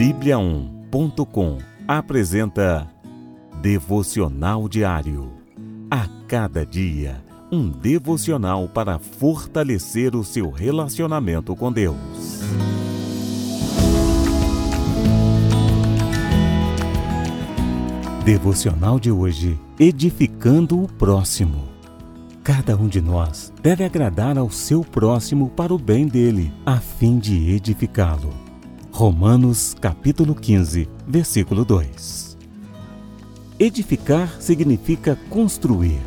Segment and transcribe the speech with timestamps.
[0.00, 2.90] Bíblia1.com apresenta
[3.60, 5.30] Devocional Diário.
[5.90, 11.98] A cada dia, um devocional para fortalecer o seu relacionamento com Deus.
[18.24, 21.68] Devocional de hoje: Edificando o Próximo.
[22.42, 27.18] Cada um de nós deve agradar ao seu próximo para o bem dele, a fim
[27.18, 28.39] de edificá-lo.
[29.00, 32.36] Romanos capítulo 15, versículo 2.
[33.58, 35.98] Edificar significa construir,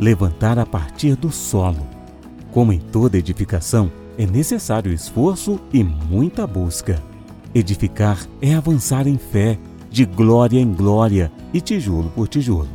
[0.00, 1.86] levantar a partir do solo.
[2.50, 7.00] Como em toda edificação, é necessário esforço e muita busca.
[7.54, 9.56] Edificar é avançar em fé,
[9.88, 12.68] de glória em glória e tijolo por tijolo.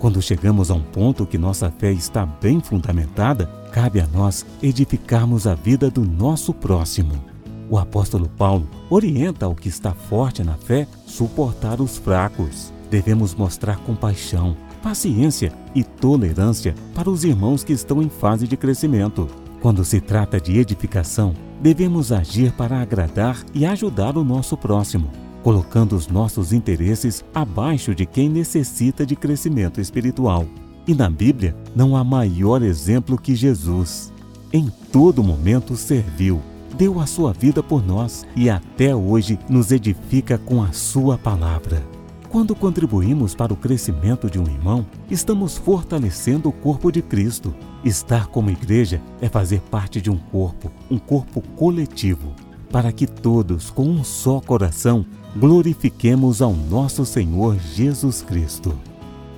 [0.00, 5.46] Quando chegamos a um ponto que nossa fé está bem fundamentada, cabe a nós edificarmos
[5.46, 7.37] a vida do nosso próximo.
[7.70, 12.72] O apóstolo Paulo orienta ao que está forte na fé suportar os fracos.
[12.90, 19.28] Devemos mostrar compaixão, paciência e tolerância para os irmãos que estão em fase de crescimento.
[19.60, 25.10] Quando se trata de edificação, devemos agir para agradar e ajudar o nosso próximo,
[25.42, 30.46] colocando os nossos interesses abaixo de quem necessita de crescimento espiritual.
[30.86, 34.10] E na Bíblia não há maior exemplo que Jesus.
[34.50, 36.40] Em todo momento serviu,
[36.78, 41.84] deu a sua vida por nós e até hoje nos edifica com a sua palavra.
[42.28, 47.52] Quando contribuímos para o crescimento de um irmão, estamos fortalecendo o corpo de Cristo.
[47.84, 52.32] Estar como igreja é fazer parte de um corpo, um corpo coletivo,
[52.70, 55.04] para que todos, com um só coração,
[55.36, 58.78] glorifiquemos ao nosso Senhor Jesus Cristo.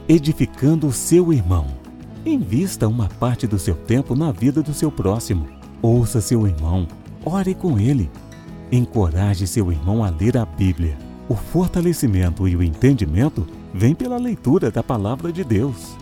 [0.07, 1.69] Edificando o seu irmão.
[2.27, 5.47] Invista uma parte do seu tempo na vida do seu próximo.
[5.81, 6.87] Ouça seu irmão,
[7.25, 8.11] ore com ele.
[8.73, 10.97] Encoraje seu irmão a ler a Bíblia.
[11.29, 15.97] O fortalecimento e o entendimento vêm pela leitura da palavra de Deus.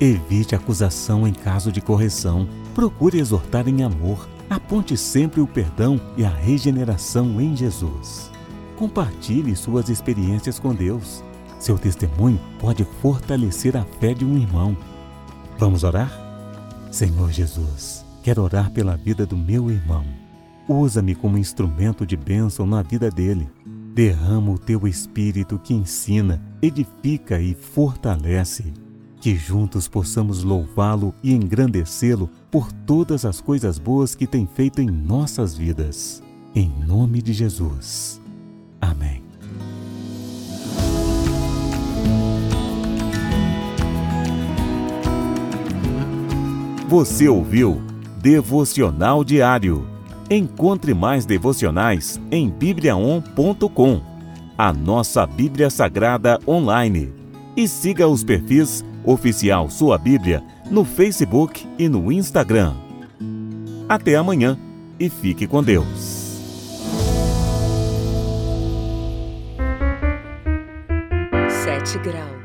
[0.00, 2.48] Evite acusação em caso de correção.
[2.74, 4.28] Procure exortar em amor.
[4.48, 8.30] Aponte sempre o perdão e a regeneração em Jesus.
[8.76, 11.22] Compartilhe suas experiências com Deus.
[11.58, 14.74] Seu testemunho pode fortalecer a fé de um irmão.
[15.58, 16.10] Vamos orar?
[16.90, 20.29] Senhor Jesus, quero orar pela vida do meu irmão.
[20.72, 23.50] Usa-me como instrumento de bênção na vida dele.
[23.92, 28.72] Derrama o teu espírito que ensina, edifica e fortalece.
[29.20, 34.86] Que juntos possamos louvá-lo e engrandecê-lo por todas as coisas boas que tem feito em
[34.88, 36.22] nossas vidas.
[36.54, 38.20] Em nome de Jesus.
[38.80, 39.24] Amém.
[46.86, 47.82] Você ouviu
[48.22, 49.89] Devocional Diário.
[50.30, 54.00] Encontre mais devocionais em bibliaon.com,
[54.56, 57.12] a nossa Bíblia Sagrada online.
[57.56, 62.74] E siga os perfis Oficial Sua Bíblia no Facebook e no Instagram.
[63.88, 64.56] Até amanhã
[65.00, 66.38] e fique com Deus.
[71.48, 72.39] Sete graus.